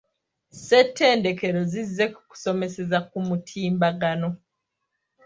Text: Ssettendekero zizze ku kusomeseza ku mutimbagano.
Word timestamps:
Ssettendekero 0.51 1.59
zizze 1.71 2.05
ku 2.13 2.21
kusomeseza 2.29 2.97
ku 3.09 3.17
mutimbagano. 3.27 4.29